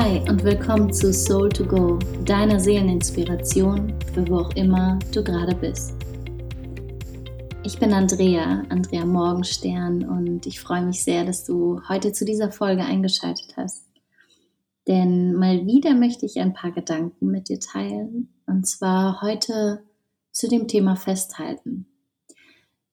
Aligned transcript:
Hi 0.00 0.20
und 0.28 0.44
willkommen 0.44 0.92
zu 0.92 1.12
Soul 1.12 1.48
to 1.48 1.64
Go, 1.64 1.98
deiner 2.24 2.60
Seeleninspiration 2.60 3.92
für 4.14 4.28
wo 4.28 4.36
auch 4.36 4.54
immer 4.54 4.96
du 5.12 5.24
gerade 5.24 5.56
bist. 5.56 5.92
Ich 7.64 7.80
bin 7.80 7.92
Andrea, 7.92 8.62
Andrea 8.68 9.04
Morgenstern 9.04 10.08
und 10.08 10.46
ich 10.46 10.60
freue 10.60 10.82
mich 10.82 11.02
sehr, 11.02 11.24
dass 11.24 11.44
du 11.44 11.80
heute 11.88 12.12
zu 12.12 12.24
dieser 12.24 12.52
Folge 12.52 12.84
eingeschaltet 12.84 13.56
hast. 13.56 13.86
Denn 14.86 15.34
mal 15.34 15.66
wieder 15.66 15.94
möchte 15.94 16.26
ich 16.26 16.38
ein 16.38 16.54
paar 16.54 16.70
Gedanken 16.70 17.32
mit 17.32 17.48
dir 17.48 17.58
teilen 17.58 18.28
und 18.46 18.68
zwar 18.68 19.20
heute 19.20 19.82
zu 20.30 20.46
dem 20.46 20.68
Thema 20.68 20.94
Festhalten 20.94 21.88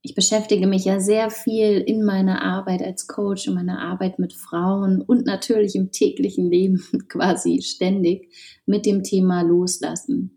ich 0.05 0.13
beschäftige 0.13 0.67
mich 0.67 0.85
ja 0.85 0.99
sehr 0.99 1.31
viel 1.31 1.81
in 1.81 2.05
meiner 2.05 2.43
Arbeit 2.43 2.83
als 2.83 3.07
Coach, 3.07 3.47
in 3.47 3.55
meiner 3.55 3.81
Arbeit 3.81 4.19
mit 4.19 4.33
Frauen 4.33 5.01
und 5.01 5.25
natürlich 5.25 5.75
im 5.75 5.91
täglichen 5.91 6.51
Leben 6.51 6.79
quasi 7.09 7.63
ständig 7.63 8.31
mit 8.67 8.85
dem 8.85 9.01
Thema 9.01 9.41
Loslassen. 9.41 10.29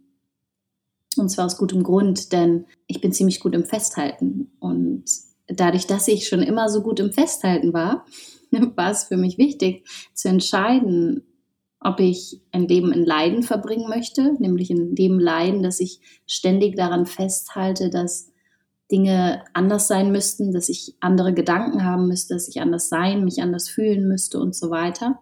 Und 1.19 1.29
zwar 1.29 1.45
aus 1.45 1.59
gutem 1.59 1.83
Grund, 1.83 2.33
denn 2.33 2.65
ich 2.87 3.03
bin 3.03 3.13
ziemlich 3.13 3.41
gut 3.41 3.55
im 3.55 3.67
Festhalten. 3.67 4.53
Und 4.59 5.05
dadurch, 5.49 5.87
dass 5.87 6.09
ich 6.09 6.29
schon 6.29 6.43
immer 6.43 6.71
so 6.71 6.81
gut 6.81 6.99
im 6.99 7.13
Festhalten 7.13 7.75
war, 7.75 8.07
war 8.75 8.91
es 8.91 9.05
für 9.05 9.19
mich 9.19 9.37
wichtig 9.37 9.87
zu 10.15 10.31
entscheiden, 10.31 11.25
ob 11.81 12.01
ich 12.01 12.41
ein 12.53 12.67
Leben 12.67 12.91
in 12.91 13.05
Leiden 13.05 13.43
verbringen 13.43 13.91
möchte, 13.91 14.35
nämlich 14.39 14.71
in 14.71 14.95
dem 14.95 15.19
Leiden, 15.19 15.63
dass 15.63 15.79
ich 15.79 16.01
ständig 16.27 16.75
daran 16.75 17.05
festhalte, 17.05 17.91
dass 17.91 18.33
Dinge 18.91 19.45
anders 19.53 19.87
sein 19.87 20.13
müssten, 20.13 20.53
dass 20.53 20.69
ich 20.69 20.95
andere 21.01 21.35
Gedanken 21.35 21.85
haben 21.85 22.09
müsste, 22.09 22.35
dass 22.35 22.49
ich 22.49 22.61
anders 22.61 22.89
sein, 22.89 23.25
mich 23.25 23.43
anders 23.43 23.69
fühlen 23.69 24.09
müsste 24.09 24.41
und 24.41 24.55
so 24.55 24.71
weiter. 24.71 25.21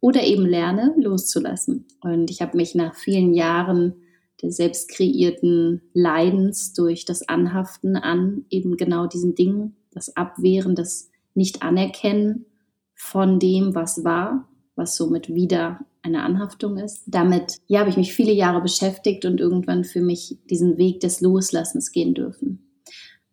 Oder 0.00 0.22
eben 0.22 0.46
lerne, 0.46 0.94
loszulassen. 0.96 1.86
Und 2.00 2.30
ich 2.30 2.40
habe 2.42 2.56
mich 2.56 2.74
nach 2.74 2.94
vielen 2.94 3.34
Jahren 3.34 3.94
der 4.42 4.52
selbst 4.52 4.90
kreierten 4.90 5.82
Leidens 5.92 6.72
durch 6.72 7.04
das 7.04 7.28
Anhaften 7.28 7.96
an 7.96 8.44
eben 8.50 8.76
genau 8.76 9.06
diesen 9.06 9.34
Dingen, 9.34 9.76
das 9.92 10.16
Abwehren, 10.16 10.74
das 10.74 11.10
Nicht-Anerkennen 11.34 12.46
von 12.94 13.38
dem, 13.38 13.74
was 13.74 14.04
war, 14.04 14.48
was 14.76 14.96
somit 14.96 15.28
wieder 15.28 15.80
eine 16.02 16.22
Anhaftung 16.22 16.78
ist. 16.78 17.02
Damit 17.06 17.58
ja, 17.66 17.80
habe 17.80 17.90
ich 17.90 17.96
mich 17.96 18.14
viele 18.14 18.32
Jahre 18.32 18.62
beschäftigt 18.62 19.24
und 19.24 19.40
irgendwann 19.40 19.84
für 19.84 20.00
mich 20.00 20.38
diesen 20.48 20.78
Weg 20.78 21.00
des 21.00 21.20
Loslassens 21.20 21.92
gehen 21.92 22.14
dürfen. 22.14 22.59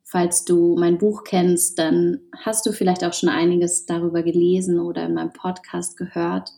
Falls 0.09 0.45
du 0.45 0.77
mein 0.77 0.97
Buch 0.97 1.25
kennst, 1.25 1.77
dann 1.77 2.22
hast 2.33 2.66
du 2.66 2.72
vielleicht 2.72 3.03
auch 3.03 3.11
schon 3.11 3.27
einiges 3.27 3.86
darüber 3.86 4.23
gelesen 4.23 4.80
oder 4.80 5.05
in 5.05 5.16
meinem 5.16 5.33
Podcast 5.33 5.97
gehört. 5.97 6.52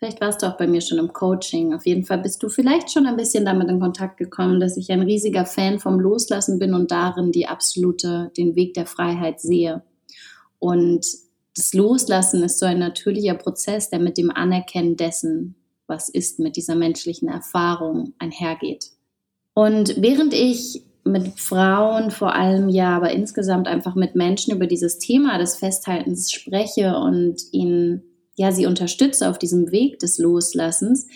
Vielleicht 0.00 0.20
warst 0.20 0.42
du 0.42 0.46
auch 0.46 0.56
bei 0.56 0.66
mir 0.66 0.80
schon 0.80 0.98
im 0.98 1.12
Coaching. 1.12 1.72
Auf 1.72 1.86
jeden 1.86 2.04
Fall 2.04 2.18
bist 2.18 2.42
du 2.42 2.48
vielleicht 2.48 2.90
schon 2.90 3.06
ein 3.06 3.16
bisschen 3.16 3.44
damit 3.44 3.68
in 3.68 3.78
Kontakt 3.78 4.16
gekommen, 4.16 4.58
dass 4.58 4.76
ich 4.76 4.90
ein 4.90 5.02
riesiger 5.02 5.46
Fan 5.46 5.78
vom 5.78 6.00
Loslassen 6.00 6.58
bin 6.58 6.74
und 6.74 6.90
darin 6.90 7.30
die 7.30 7.46
absolute, 7.46 8.32
den 8.36 8.56
Weg 8.56 8.74
der 8.74 8.86
Freiheit 8.86 9.40
sehe. 9.40 9.84
Und 10.58 11.06
das 11.56 11.72
Loslassen 11.72 12.42
ist 12.42 12.58
so 12.58 12.66
ein 12.66 12.80
natürlicher 12.80 13.34
Prozess, 13.34 13.90
der 13.90 14.00
mit 14.00 14.18
dem 14.18 14.32
Anerkennen 14.32 14.96
dessen, 14.96 15.54
was 15.86 16.08
ist, 16.08 16.40
mit 16.40 16.56
dieser 16.56 16.74
menschlichen 16.74 17.28
Erfahrung 17.28 18.12
einhergeht. 18.18 18.90
Und 19.54 20.02
während 20.02 20.34
ich 20.34 20.83
mit 21.04 21.38
Frauen 21.38 22.10
vor 22.10 22.34
allem 22.34 22.68
ja, 22.68 22.96
aber 22.96 23.10
insgesamt 23.10 23.68
einfach 23.68 23.94
mit 23.94 24.14
Menschen 24.14 24.54
über 24.54 24.66
dieses 24.66 24.98
Thema 24.98 25.38
des 25.38 25.56
Festhaltens 25.56 26.32
spreche 26.32 26.96
und 26.96 27.36
ihnen, 27.52 28.02
ja, 28.36 28.52
sie 28.52 28.66
unterstütze 28.66 29.28
auf 29.28 29.38
diesem 29.38 29.70
Weg 29.70 29.98
des 29.98 30.18
Loslassens. 30.18 31.06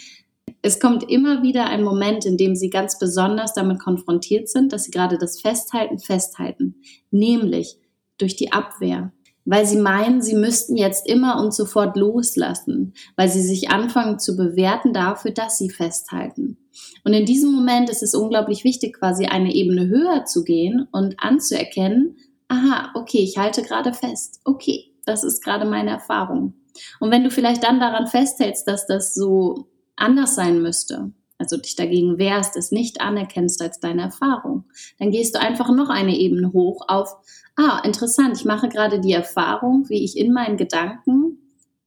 Es 0.60 0.78
kommt 0.78 1.08
immer 1.08 1.42
wieder 1.42 1.66
ein 1.66 1.82
Moment, 1.82 2.26
in 2.26 2.36
dem 2.36 2.54
sie 2.54 2.70
ganz 2.70 2.98
besonders 2.98 3.54
damit 3.54 3.80
konfrontiert 3.80 4.48
sind, 4.48 4.72
dass 4.72 4.84
sie 4.84 4.90
gerade 4.90 5.18
das 5.18 5.40
Festhalten 5.40 5.98
festhalten, 5.98 6.76
nämlich 7.10 7.78
durch 8.18 8.36
die 8.36 8.52
Abwehr, 8.52 9.12
weil 9.44 9.64
sie 9.64 9.78
meinen, 9.78 10.20
sie 10.20 10.34
müssten 10.34 10.76
jetzt 10.76 11.08
immer 11.08 11.40
und 11.40 11.54
sofort 11.54 11.96
loslassen, 11.96 12.92
weil 13.16 13.30
sie 13.30 13.42
sich 13.42 13.70
anfangen 13.70 14.18
zu 14.18 14.36
bewerten 14.36 14.92
dafür, 14.92 15.30
dass 15.30 15.56
sie 15.56 15.70
festhalten. 15.70 16.58
Und 17.04 17.12
in 17.12 17.26
diesem 17.26 17.52
Moment 17.52 17.90
ist 17.90 18.02
es 18.02 18.14
unglaublich 18.14 18.64
wichtig, 18.64 18.98
quasi 18.98 19.26
eine 19.26 19.54
Ebene 19.54 19.88
höher 19.88 20.24
zu 20.24 20.44
gehen 20.44 20.88
und 20.92 21.16
anzuerkennen, 21.18 22.16
aha, 22.48 22.90
okay, 22.94 23.18
ich 23.18 23.38
halte 23.38 23.62
gerade 23.62 23.92
fest. 23.92 24.40
Okay, 24.44 24.92
das 25.06 25.24
ist 25.24 25.42
gerade 25.42 25.64
meine 25.64 25.90
Erfahrung. 25.90 26.54
Und 27.00 27.10
wenn 27.10 27.24
du 27.24 27.30
vielleicht 27.30 27.64
dann 27.64 27.80
daran 27.80 28.06
festhältst, 28.06 28.66
dass 28.68 28.86
das 28.86 29.14
so 29.14 29.68
anders 29.96 30.34
sein 30.34 30.62
müsste, 30.62 31.12
also 31.38 31.56
dich 31.56 31.76
dagegen 31.76 32.18
wehrst, 32.18 32.56
es 32.56 32.72
nicht 32.72 33.00
anerkennst 33.00 33.62
als 33.62 33.80
deine 33.80 34.02
Erfahrung, 34.02 34.64
dann 34.98 35.10
gehst 35.10 35.34
du 35.34 35.40
einfach 35.40 35.70
noch 35.70 35.88
eine 35.88 36.16
Ebene 36.16 36.52
hoch 36.52 36.84
auf, 36.88 37.16
ah, 37.56 37.80
interessant, 37.84 38.36
ich 38.36 38.44
mache 38.44 38.68
gerade 38.68 39.00
die 39.00 39.12
Erfahrung, 39.12 39.88
wie 39.88 40.04
ich 40.04 40.16
in 40.16 40.32
meinen 40.32 40.56
Gedanken 40.56 41.38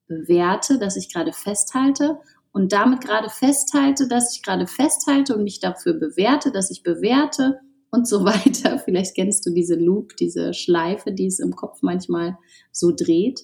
bewerte, 0.08 0.78
dass 0.78 0.98
ich 0.98 1.12
gerade 1.14 1.34
festhalte 1.34 2.20
und 2.52 2.74
damit 2.74 3.02
gerade 3.02 3.30
festhalte, 3.30 4.08
dass 4.08 4.36
ich 4.36 4.44
gerade 4.44 4.68
festhalte 4.68 5.36
und 5.36 5.44
mich 5.44 5.60
dafür 5.60 5.94
bewerte, 5.94 6.52
dass 6.52 6.72
ich 6.72 6.84
bewerte 6.84 7.60
und 7.92 8.08
so 8.08 8.26
weiter. 8.26 8.80
Vielleicht 8.80 9.16
kennst 9.16 9.46
du 9.46 9.52
diese 9.52 9.76
Loop, 9.76 10.16
diese 10.18 10.54
Schleife, 10.54 11.12
die 11.12 11.28
es 11.28 11.40
im 11.40 11.56
Kopf 11.56 11.82
manchmal 11.82 12.38
so 12.72 12.92
dreht. 12.92 13.42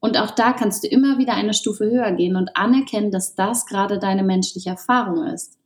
Und 0.00 0.18
auch 0.18 0.32
da 0.32 0.52
kannst 0.52 0.82
du 0.82 0.88
immer 0.88 1.18
wieder 1.18 1.34
eine 1.34 1.54
Stufe 1.54 1.84
höher 1.84 2.10
gehen 2.12 2.34
und 2.34 2.56
anerkennen, 2.56 3.12
dass 3.12 3.36
das 3.36 3.66
gerade 3.66 4.00
deine 4.00 4.24
menschliche 4.24 4.70
Erfahrung 4.70 5.26
ist 5.28 5.58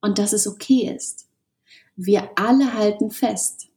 und 0.00 0.18
dass 0.18 0.32
es 0.32 0.46
okay 0.46 0.90
ist. 0.94 1.28
Wir 1.94 2.30
alle 2.36 2.74
halten 2.74 3.10
fest. 3.10 3.68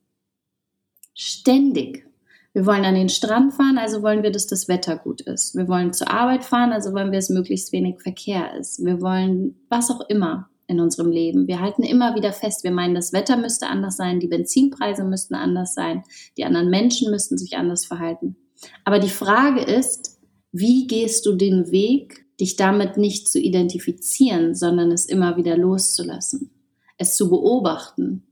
Ständig. 1.13 2.08
Wir 2.53 2.66
wollen 2.66 2.84
an 2.84 2.95
den 2.95 3.07
Strand 3.07 3.53
fahren, 3.53 3.78
also 3.78 4.01
wollen 4.01 4.23
wir, 4.23 4.31
dass 4.31 4.45
das 4.45 4.67
Wetter 4.67 4.97
gut 4.97 5.22
ist. 5.22 5.56
Wir 5.56 5.69
wollen 5.69 5.94
zur 5.94 6.12
Arbeit 6.12 6.44
fahren, 6.44 6.73
also 6.73 6.91
wollen 6.91 7.12
wir, 7.12 7.19
dass 7.19 7.29
möglichst 7.29 7.72
wenig 7.72 8.01
Verkehr 8.01 8.57
ist. 8.59 8.84
Wir 8.84 9.01
wollen 9.01 9.56
was 9.69 9.89
auch 9.89 10.01
immer 10.09 10.50
in 10.67 10.81
unserem 10.81 11.12
Leben. 11.12 11.47
Wir 11.47 11.62
halten 11.62 11.84
immer 11.84 12.16
wieder 12.16 12.34
fest, 12.34 12.63
wir 12.63 12.72
meinen, 12.72 12.95
das 12.95 13.13
Wetter 13.13 13.38
müsste 13.38 13.67
anders 13.67 13.95
sein, 13.95 14.19
die 14.19 14.28
Benzinpreise 14.28 15.06
müssten 15.06 15.35
anders 15.35 15.73
sein, 15.73 16.03
die 16.38 16.44
anderen 16.44 16.69
Menschen 16.69 17.09
müssten 17.09 17.38
sich 17.38 17.56
anders 17.56 17.85
verhalten. 17.85 18.35
Aber 18.83 19.00
die 19.00 19.09
Frage 19.09 19.62
ist, 19.62 20.19
wie 20.51 20.88
gehst 20.88 21.25
du 21.25 21.35
den 21.35 21.72
Weg, 21.72 22.25
dich 22.39 22.57
damit 22.57 22.97
nicht 22.97 23.29
zu 23.29 23.39
identifizieren, 23.39 24.56
sondern 24.56 24.91
es 24.91 25.06
immer 25.06 25.38
wieder 25.38 25.56
loszulassen, 25.57 26.51
es 26.97 27.16
zu 27.16 27.29
beobachten, 27.29 28.23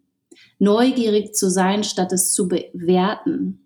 neugierig 0.59 1.35
zu 1.35 1.49
sein, 1.49 1.83
statt 1.85 2.11
es 2.11 2.33
zu 2.33 2.49
bewerten 2.49 3.61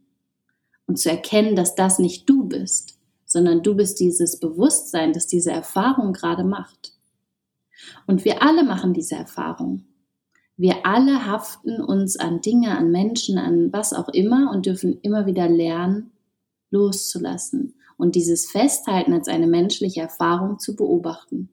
und 0.87 0.97
zu 0.97 1.09
erkennen, 1.09 1.55
dass 1.55 1.75
das 1.75 1.99
nicht 1.99 2.29
du 2.29 2.45
bist, 2.45 2.97
sondern 3.25 3.63
du 3.63 3.75
bist 3.75 3.99
dieses 3.99 4.39
Bewusstsein, 4.39 5.13
das 5.13 5.27
diese 5.27 5.51
Erfahrung 5.51 6.13
gerade 6.13 6.43
macht. 6.43 6.93
Und 8.07 8.25
wir 8.25 8.43
alle 8.43 8.63
machen 8.63 8.93
diese 8.93 9.15
Erfahrung. 9.15 9.85
Wir 10.55 10.85
alle 10.85 11.25
haften 11.25 11.81
uns 11.81 12.17
an 12.17 12.41
Dinge, 12.41 12.77
an 12.77 12.91
Menschen, 12.91 13.37
an 13.37 13.73
was 13.73 13.91
auch 13.91 14.09
immer 14.09 14.51
und 14.51 14.65
dürfen 14.65 14.99
immer 15.01 15.25
wieder 15.25 15.49
lernen, 15.49 16.11
loszulassen 16.69 17.75
und 17.97 18.15
dieses 18.15 18.51
Festhalten 18.51 19.13
als 19.13 19.27
eine 19.27 19.47
menschliche 19.47 20.01
Erfahrung 20.01 20.59
zu 20.59 20.75
beobachten. 20.75 21.49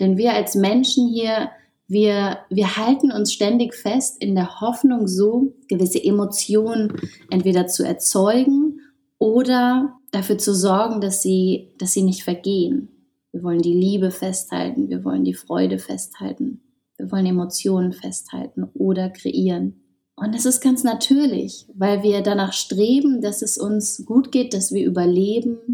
Denn 0.00 0.16
wir 0.16 0.34
als 0.34 0.54
Menschen 0.54 1.08
hier, 1.08 1.50
wir, 1.86 2.38
wir 2.48 2.76
halten 2.76 3.12
uns 3.12 3.32
ständig 3.32 3.74
fest 3.74 4.16
in 4.20 4.34
der 4.34 4.60
Hoffnung, 4.60 5.06
so 5.06 5.54
gewisse 5.68 6.02
Emotionen 6.02 6.92
entweder 7.30 7.66
zu 7.66 7.86
erzeugen 7.86 8.80
oder 9.18 9.98
dafür 10.10 10.38
zu 10.38 10.54
sorgen, 10.54 11.00
dass 11.00 11.22
sie, 11.22 11.74
dass 11.78 11.92
sie 11.92 12.02
nicht 12.02 12.22
vergehen. 12.22 12.88
Wir 13.32 13.42
wollen 13.42 13.62
die 13.62 13.74
Liebe 13.74 14.10
festhalten, 14.10 14.88
wir 14.88 15.04
wollen 15.04 15.24
die 15.24 15.34
Freude 15.34 15.78
festhalten, 15.78 16.62
wir 16.96 17.10
wollen 17.10 17.26
Emotionen 17.26 17.92
festhalten 17.92 18.64
oder 18.74 19.10
kreieren. 19.10 19.80
Und 20.16 20.34
das 20.34 20.46
ist 20.46 20.60
ganz 20.60 20.84
natürlich, 20.84 21.66
weil 21.74 22.02
wir 22.04 22.22
danach 22.22 22.52
streben, 22.52 23.20
dass 23.20 23.42
es 23.42 23.58
uns 23.58 24.04
gut 24.06 24.30
geht, 24.30 24.54
dass 24.54 24.72
wir 24.72 24.86
überleben. 24.86 25.73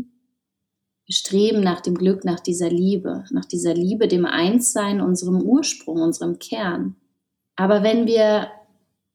Streben 1.11 1.61
nach 1.61 1.81
dem 1.81 1.97
Glück, 1.97 2.25
nach 2.25 2.41
dieser 2.41 2.71
Liebe, 2.71 3.25
nach 3.31 3.45
dieser 3.45 3.75
Liebe, 3.75 4.07
dem 4.07 4.25
Einssein, 4.25 5.01
unserem 5.01 5.43
Ursprung, 5.43 6.01
unserem 6.01 6.39
Kern. 6.39 6.95
Aber 7.57 7.83
wenn 7.83 8.07
wir 8.07 8.49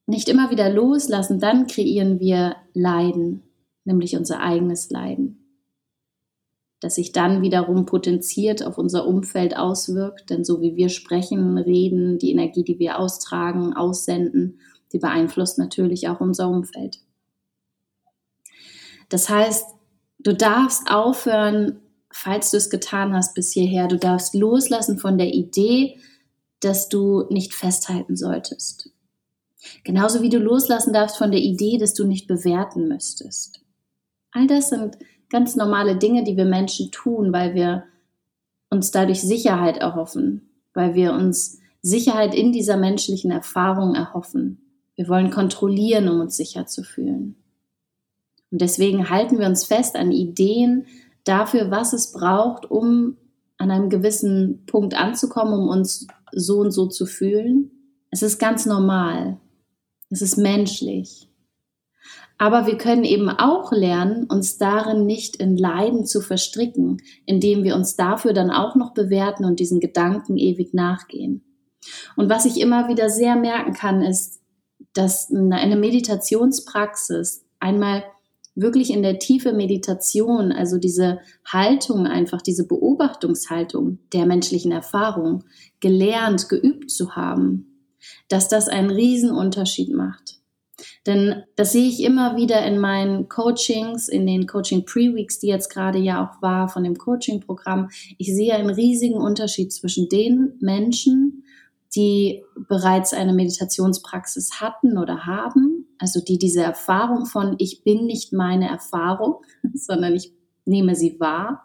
nicht 0.06 0.28
immer 0.28 0.50
wieder 0.50 0.70
loslassen, 0.70 1.40
dann 1.40 1.66
kreieren 1.66 2.20
wir 2.20 2.56
Leiden, 2.74 3.42
nämlich 3.84 4.16
unser 4.16 4.40
eigenes 4.40 4.90
Leiden, 4.90 5.38
das 6.80 6.96
sich 6.96 7.12
dann 7.12 7.42
wiederum 7.42 7.86
potenziert 7.86 8.62
auf 8.62 8.78
unser 8.78 9.06
Umfeld 9.06 9.56
auswirkt. 9.56 10.28
Denn 10.28 10.44
so 10.44 10.60
wie 10.60 10.76
wir 10.76 10.90
sprechen, 10.90 11.56
reden, 11.56 12.18
die 12.18 12.30
Energie, 12.30 12.62
die 12.62 12.78
wir 12.78 12.98
austragen, 12.98 13.72
aussenden, 13.72 14.60
die 14.92 14.98
beeinflusst 14.98 15.58
natürlich 15.58 16.08
auch 16.08 16.20
unser 16.20 16.48
Umfeld. 16.48 17.00
Das 19.08 19.28
heißt, 19.28 19.66
du 20.18 20.34
darfst 20.34 20.90
aufhören, 20.90 21.80
falls 22.16 22.50
du 22.50 22.56
es 22.56 22.70
getan 22.70 23.14
hast 23.14 23.34
bis 23.34 23.52
hierher, 23.52 23.88
du 23.88 23.98
darfst 23.98 24.34
loslassen 24.34 24.98
von 24.98 25.18
der 25.18 25.34
Idee, 25.34 25.98
dass 26.60 26.88
du 26.88 27.26
nicht 27.28 27.54
festhalten 27.54 28.16
solltest. 28.16 28.90
Genauso 29.84 30.22
wie 30.22 30.30
du 30.30 30.38
loslassen 30.38 30.94
darfst 30.94 31.18
von 31.18 31.30
der 31.30 31.40
Idee, 31.40 31.76
dass 31.76 31.92
du 31.92 32.06
nicht 32.06 32.26
bewerten 32.26 32.88
müsstest. 32.88 33.60
All 34.30 34.46
das 34.46 34.70
sind 34.70 34.96
ganz 35.28 35.56
normale 35.56 35.96
Dinge, 35.96 36.24
die 36.24 36.36
wir 36.36 36.46
Menschen 36.46 36.90
tun, 36.90 37.32
weil 37.32 37.54
wir 37.54 37.84
uns 38.70 38.90
dadurch 38.90 39.20
Sicherheit 39.20 39.76
erhoffen, 39.76 40.48
weil 40.72 40.94
wir 40.94 41.12
uns 41.12 41.58
Sicherheit 41.82 42.34
in 42.34 42.50
dieser 42.50 42.78
menschlichen 42.78 43.30
Erfahrung 43.30 43.94
erhoffen. 43.94 44.62
Wir 44.94 45.08
wollen 45.08 45.30
kontrollieren, 45.30 46.08
um 46.08 46.20
uns 46.20 46.36
sicher 46.36 46.66
zu 46.66 46.82
fühlen. 46.82 47.36
Und 48.50 48.62
deswegen 48.62 49.10
halten 49.10 49.38
wir 49.38 49.46
uns 49.46 49.64
fest 49.64 49.96
an 49.96 50.12
Ideen 50.12 50.86
dafür, 51.26 51.70
was 51.70 51.92
es 51.92 52.12
braucht, 52.12 52.70
um 52.70 53.18
an 53.58 53.70
einem 53.70 53.90
gewissen 53.90 54.64
Punkt 54.66 54.94
anzukommen, 54.94 55.54
um 55.54 55.68
uns 55.68 56.06
so 56.32 56.58
und 56.58 56.70
so 56.70 56.86
zu 56.86 57.06
fühlen. 57.06 57.70
Es 58.10 58.22
ist 58.22 58.38
ganz 58.38 58.66
normal. 58.66 59.38
Es 60.10 60.22
ist 60.22 60.36
menschlich. 60.36 61.28
Aber 62.38 62.66
wir 62.66 62.76
können 62.76 63.04
eben 63.04 63.30
auch 63.30 63.72
lernen, 63.72 64.24
uns 64.24 64.58
darin 64.58 65.06
nicht 65.06 65.36
in 65.36 65.56
Leiden 65.56 66.04
zu 66.04 66.20
verstricken, 66.20 66.98
indem 67.24 67.64
wir 67.64 67.74
uns 67.74 67.96
dafür 67.96 68.34
dann 68.34 68.50
auch 68.50 68.76
noch 68.76 68.92
bewerten 68.92 69.44
und 69.46 69.58
diesen 69.58 69.80
Gedanken 69.80 70.36
ewig 70.36 70.74
nachgehen. 70.74 71.42
Und 72.14 72.28
was 72.28 72.44
ich 72.44 72.60
immer 72.60 72.88
wieder 72.88 73.08
sehr 73.08 73.36
merken 73.36 73.72
kann, 73.72 74.02
ist, 74.02 74.42
dass 74.92 75.30
eine 75.32 75.76
Meditationspraxis 75.76 77.46
einmal 77.58 78.04
wirklich 78.56 78.90
in 78.90 79.02
der 79.02 79.18
tiefe 79.18 79.52
Meditation, 79.52 80.50
also 80.50 80.78
diese 80.78 81.20
Haltung 81.46 82.06
einfach, 82.06 82.42
diese 82.42 82.66
Beobachtungshaltung 82.66 83.98
der 84.12 84.26
menschlichen 84.26 84.72
Erfahrung 84.72 85.44
gelernt, 85.78 86.48
geübt 86.48 86.90
zu 86.90 87.14
haben, 87.14 87.84
dass 88.28 88.48
das 88.48 88.68
einen 88.68 88.90
Riesenunterschied 88.90 89.94
macht. 89.94 90.40
Denn 91.06 91.44
das 91.54 91.72
sehe 91.72 91.88
ich 91.88 92.02
immer 92.02 92.36
wieder 92.36 92.64
in 92.66 92.78
meinen 92.78 93.28
Coachings, 93.28 94.08
in 94.08 94.26
den 94.26 94.46
Coaching 94.46 94.84
Pre-Weeks, 94.84 95.38
die 95.38 95.46
jetzt 95.46 95.68
gerade 95.70 95.98
ja 95.98 96.24
auch 96.24 96.42
war 96.42 96.68
von 96.68 96.82
dem 96.82 96.96
Coaching-Programm. 96.96 97.90
Ich 98.18 98.34
sehe 98.34 98.54
einen 98.54 98.70
riesigen 98.70 99.16
Unterschied 99.16 99.72
zwischen 99.72 100.08
den 100.08 100.54
Menschen, 100.60 101.44
die 101.94 102.42
bereits 102.68 103.14
eine 103.14 103.32
Meditationspraxis 103.32 104.60
hatten 104.60 104.98
oder 104.98 105.26
haben, 105.26 105.75
also 105.98 106.20
die 106.20 106.38
diese 106.38 106.62
Erfahrung 106.62 107.26
von 107.26 107.56
ich 107.58 107.82
bin 107.84 108.06
nicht 108.06 108.32
meine 108.32 108.68
Erfahrung, 108.68 109.36
sondern 109.74 110.14
ich 110.14 110.32
nehme 110.64 110.94
sie 110.96 111.18
wahr, 111.20 111.64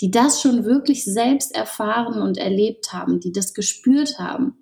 die 0.00 0.10
das 0.10 0.40
schon 0.40 0.64
wirklich 0.64 1.04
selbst 1.04 1.54
erfahren 1.54 2.22
und 2.22 2.38
erlebt 2.38 2.92
haben, 2.92 3.20
die 3.20 3.32
das 3.32 3.54
gespürt 3.54 4.18
haben, 4.18 4.56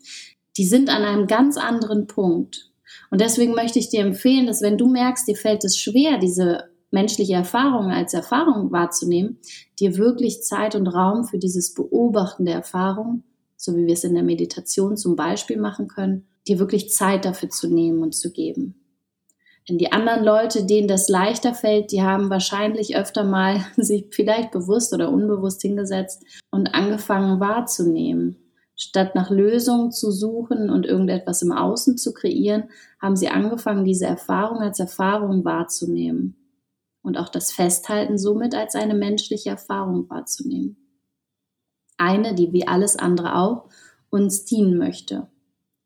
die 0.57 0.67
sind 0.67 0.89
an 0.89 1.03
einem 1.03 1.27
ganz 1.27 1.57
anderen 1.57 2.07
Punkt. 2.07 2.71
Und 3.11 3.21
deswegen 3.21 3.55
möchte 3.55 3.79
ich 3.79 3.89
dir 3.89 4.01
empfehlen, 4.01 4.47
dass 4.47 4.63
wenn 4.63 4.79
du 4.79 4.89
merkst, 4.89 5.29
dir 5.29 5.37
fällt 5.37 5.65
es 5.65 5.79
schwer, 5.79 6.19
diese 6.19 6.65
menschliche 6.91 7.35
Erfahrung 7.35 7.91
als 7.91 8.15
Erfahrung 8.15 8.73
wahrzunehmen, 8.73 9.39
dir 9.79 9.97
wirklich 9.97 10.43
Zeit 10.43 10.75
und 10.75 10.87
Raum 10.87 11.25
für 11.25 11.39
dieses 11.39 11.75
Beobachten 11.75 12.47
der 12.47 12.55
Erfahrung, 12.55 13.23
so 13.57 13.77
wie 13.77 13.87
wir 13.87 13.95
es 13.95 14.05
in 14.05 14.15
der 14.15 14.23
Meditation 14.23 14.97
zum 14.97 15.17
Beispiel 15.17 15.59
machen 15.59 15.89
können, 15.89 16.27
dir 16.49 16.59
wirklich 16.59 16.91
Zeit 16.91 17.25
dafür 17.25 17.51
zu 17.51 17.69
nehmen 17.69 18.03
und 18.03 18.15
zu 18.15 18.33
geben. 18.33 18.75
Denn 19.69 19.79
die 19.79 19.91
anderen 19.91 20.25
Leute, 20.25 20.65
denen 20.65 20.87
das 20.87 21.09
leichter 21.09 21.53
fällt, 21.55 21.91
die 21.91 22.03
haben 22.03 22.31
wahrscheinlich 22.31 22.97
öfter 22.97 23.25
mal 23.25 23.65
sich 23.77 24.07
vielleicht 24.11 24.53
bewusst 24.53 24.93
oder 24.95 25.11
unbewusst 25.11 25.63
hingesetzt 25.63 26.25
und 26.51 26.75
angefangen 26.75 27.41
wahrzunehmen. 27.41 28.37
Statt 28.79 29.15
nach 29.15 29.31
Lösungen 29.31 29.91
zu 29.91 30.13
suchen 30.13 30.69
und 30.71 30.85
irgendetwas 30.85 31.41
im 31.43 31.51
Außen 31.51 31.97
zu 31.97 32.13
kreieren, 32.13 32.65
haben 33.01 33.17
sie 33.17 33.29
angefangen, 33.29 33.85
diese 33.85 34.05
Erfahrung 34.05 34.59
als 34.59 34.79
Erfahrung 34.79 35.45
wahrzunehmen 35.45 36.37
und 37.03 37.17
auch 37.17 37.31
das 37.31 37.53
Festhalten 37.53 38.19
somit 38.19 38.55
als 38.55 38.75
eine 38.75 38.95
menschliche 38.95 39.51
Erfahrung 39.51 40.11
wahrzunehmen. 40.11 40.77
Eine, 41.97 42.35
die 42.35 42.53
wie 42.53 42.69
alles 42.69 42.97
andere 42.97 43.37
auch 43.37 43.71
uns 44.11 44.45
dienen 44.45 44.77
möchte. 44.77 45.29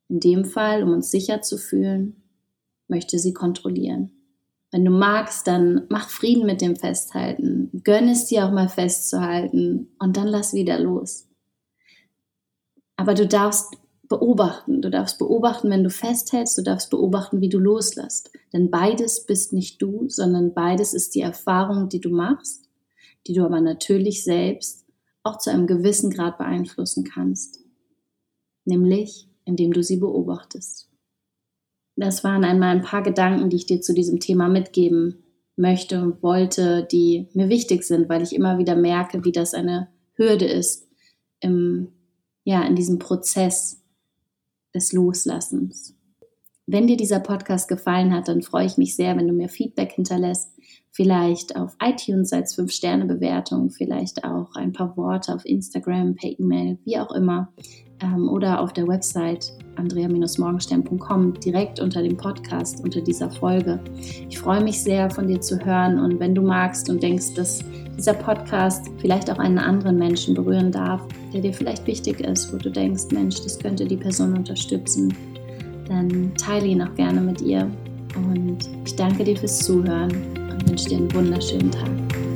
In 0.09 0.19
dem 0.19 0.45
Fall, 0.45 0.83
um 0.83 0.93
uns 0.93 1.13
sicher 1.13 1.43
zu 1.43 1.57
fühlen, 1.59 2.20
möchte 2.91 3.19
sie 3.19 3.33
kontrollieren. 3.33 4.13
Wenn 4.71 4.85
du 4.85 4.91
magst, 4.91 5.47
dann 5.47 5.87
mach 5.89 6.11
Frieden 6.11 6.47
mit 6.47 6.61
dem 6.61 6.77
Festhalten. 6.77 7.71
Gönn 7.83 8.09
es 8.09 8.27
dir 8.27 8.47
auch 8.47 8.53
mal 8.53 8.69
festzuhalten 8.69 9.89
und 9.99 10.17
dann 10.17 10.29
lass 10.29 10.53
wieder 10.53 10.79
los. 10.79 11.27
Aber 12.97 13.15
du 13.15 13.27
darfst 13.27 13.75
beobachten. 14.11 14.83
Du 14.83 14.91
darfst 14.91 15.19
beobachten, 15.19 15.71
wenn 15.71 15.85
du 15.85 15.89
festhältst. 15.89 16.59
Du 16.59 16.63
darfst 16.63 16.91
beobachten, 16.91 17.41
wie 17.41 17.49
du 17.49 17.59
loslässt. 17.59 18.31
Denn 18.53 18.71
beides 18.71 19.25
bist 19.25 19.55
nicht 19.55 19.81
du, 19.81 20.09
sondern 20.09 20.53
beides 20.53 20.93
ist 20.93 21.15
die 21.15 21.23
Erfahrung, 21.23 21.89
die 21.89 22.01
du 22.01 22.11
machst, 22.11 22.69
die 23.27 23.33
du 23.33 23.45
aber 23.45 23.61
natürlich 23.61 24.23
selbst 24.25 24.85
auch 25.23 25.39
zu 25.39 25.51
einem 25.51 25.67
gewissen 25.67 26.11
Grad 26.11 26.39
beeinflussen 26.39 27.05
kannst. 27.05 27.61
Nämlich, 28.65 29.29
indem 29.45 29.73
du 29.73 29.83
sie 29.83 29.97
beobachtest. 29.97 30.90
Das 31.97 32.25
waren 32.25 32.45
einmal 32.45 32.77
ein 32.77 32.83
paar 32.83 33.03
Gedanken, 33.03 33.51
die 33.51 33.57
ich 33.57 33.67
dir 33.67 33.81
zu 33.81 33.95
diesem 33.95 34.21
Thema 34.21 34.49
mitgeben 34.49 35.23
möchte 35.57 36.01
und 36.01 36.23
wollte, 36.23 36.87
die 36.91 37.29
mir 37.35 37.49
wichtig 37.49 37.85
sind, 37.85 38.09
weil 38.09 38.23
ich 38.23 38.35
immer 38.35 38.59
wieder 38.59 38.77
merke, 38.77 39.25
wie 39.25 39.33
das 39.33 39.53
eine 39.55 39.89
Hürde 40.15 40.47
ist 40.47 40.89
im 41.41 41.89
ja, 42.45 42.63
in 42.63 42.75
diesem 42.75 42.99
Prozess 42.99 43.83
des 44.75 44.93
Loslassens. 44.93 45.95
Wenn 46.67 46.87
dir 46.87 46.97
dieser 46.97 47.21
Podcast 47.21 47.69
gefallen 47.69 48.15
hat, 48.15 48.29
dann 48.29 48.43
freue 48.43 48.67
ich 48.67 48.79
mich 48.79 48.95
sehr, 48.95 49.17
wenn 49.17 49.27
du 49.27 49.35
mir 49.35 49.49
Feedback 49.49 49.93
hinterlässt. 49.93 50.53
Vielleicht 50.93 51.57
auf 51.57 51.77
iTunes 51.83 52.33
als 52.33 52.57
5-Sterne-Bewertung, 52.57 53.71
vielleicht 53.71 54.25
auch 54.25 54.55
ein 54.55 54.73
paar 54.73 54.97
Worte 54.97 55.35
auf 55.35 55.45
Instagram, 55.45 56.15
per 56.15 56.31
E-Mail, 56.31 56.79
wie 56.85 56.99
auch 56.99 57.13
immer. 57.13 57.53
Ähm, 58.01 58.29
oder 58.29 58.61
auf 58.61 58.73
der 58.73 58.87
Website 58.87 59.53
andrea-morgenstern.com 59.81 61.35
direkt 61.41 61.81
unter 61.81 62.03
dem 62.03 62.17
Podcast, 62.17 62.85
unter 62.85 63.01
dieser 63.01 63.31
Folge. 63.31 63.81
Ich 64.29 64.39
freue 64.39 64.63
mich 64.63 64.83
sehr, 64.83 65.11
von 65.11 65.27
dir 65.27 65.41
zu 65.41 65.59
hören 65.65 65.99
und 65.99 66.21
wenn 66.21 66.35
du 66.35 66.43
magst 66.43 66.89
und 66.89 67.03
denkst, 67.03 67.35
dass 67.35 67.65
dieser 67.97 68.15
Podcast 68.15 68.87
vielleicht 68.99 69.31
auch 69.31 69.39
einen 69.39 69.59
anderen 69.59 69.99
Menschen 69.99 70.35
berühren 70.35 70.71
darf, 70.71 71.03
der 71.33 71.41
dir 71.41 71.53
vielleicht 71.53 71.87
wichtig 71.87 72.21
ist, 72.21 72.53
wo 72.53 72.57
du 72.57 72.71
denkst, 72.71 73.05
Mensch, 73.13 73.43
das 73.43 73.59
könnte 73.59 73.85
die 73.85 73.97
Person 73.97 74.37
unterstützen, 74.37 75.15
dann 75.89 76.33
teile 76.37 76.67
ihn 76.67 76.83
auch 76.83 76.95
gerne 76.95 77.21
mit 77.21 77.41
ihr. 77.41 77.71
Und 78.17 78.59
ich 78.85 78.97
danke 78.97 79.25
dir 79.25 79.37
fürs 79.37 79.59
Zuhören 79.59 80.11
und 80.51 80.69
wünsche 80.69 80.89
dir 80.89 80.99
einen 80.99 81.15
wunderschönen 81.15 81.71
Tag. 81.71 82.30